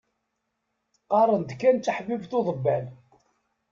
[1.01, 2.85] Qqaren-d kan d taḥbibt uḍebbal.